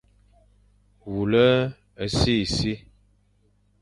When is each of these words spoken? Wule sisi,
Wule 1.11 1.45
sisi, 2.17 2.73